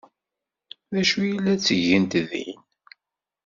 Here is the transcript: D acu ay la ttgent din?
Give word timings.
D 0.93 0.95
acu 1.01 1.17
ay 1.23 1.33
la 1.43 1.53
ttgent 1.57 2.13
din? 2.31 2.59